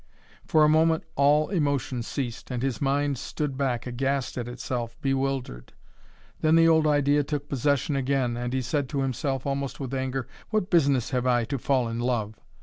[0.47, 5.73] For a moment all emotion ceased and his mind stood back, aghast at itself, bewildered.
[6.39, 10.27] Then the old idea took possession again, and he said to himself, almost with anger,
[10.49, 12.33] "What business have I to fall in love?"